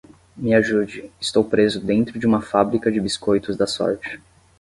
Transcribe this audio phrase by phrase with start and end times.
[0.35, 4.19] Me ajude, estou preso dentro de uma fábrica de biscoitos da sorte!